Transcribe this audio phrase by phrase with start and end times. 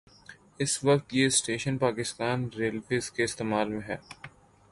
[0.59, 3.97] اس وقت یہ station Pakistan railways کے استعمال میں ہے